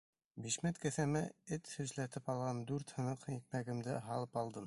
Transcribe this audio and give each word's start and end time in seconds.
Бишмәт 0.43 0.79
кеҫәмә 0.85 1.21
«эт 1.57 1.69
һөсләтеп» 1.73 2.33
алған 2.35 2.63
дүрт 2.71 2.97
һыныҡ 2.97 3.29
икмәгемде 3.37 4.01
һалып 4.09 4.43
алдым. 4.45 4.59